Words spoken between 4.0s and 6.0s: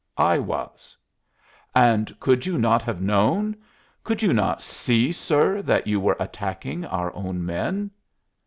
could you not see, sir, that you